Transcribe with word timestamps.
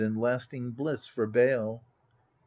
And 0.03 0.19
lasting 0.19 0.71
bliss 0.71 1.05
for 1.05 1.27
bale. 1.27 1.83